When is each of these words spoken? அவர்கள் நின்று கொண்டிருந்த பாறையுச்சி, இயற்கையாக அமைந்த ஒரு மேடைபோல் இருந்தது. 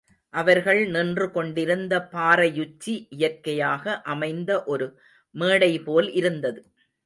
அவர்கள் 0.33 0.79
நின்று 0.87 1.31
கொண்டிருந்த 1.31 1.93
பாறையுச்சி, 2.11 2.93
இயற்கையாக 3.09 4.01
அமைந்த 4.07 4.51
ஒரு 4.65 4.87
மேடைபோல் 5.35 6.09
இருந்தது. 6.13 6.61